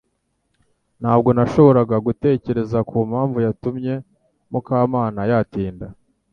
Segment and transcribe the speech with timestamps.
[1.01, 3.93] Ntabwo nashoboraga gutekereza kumpamvu yatuma
[4.51, 5.87] Mukamana yatinda